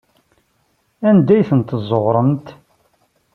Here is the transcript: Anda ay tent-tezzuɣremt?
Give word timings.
Anda 1.09 1.31
ay 1.35 1.45
tent-tezzuɣremt? 1.49 2.47